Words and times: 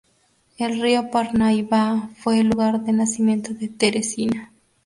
El 0.57 0.81
río 0.81 1.11
Parnaíba 1.11 2.09
fue 2.15 2.39
el 2.39 2.47
lugar 2.49 2.83
de 2.83 2.91
nacimiento 2.91 3.53
de 3.53 3.67
Teresina. 3.67 4.51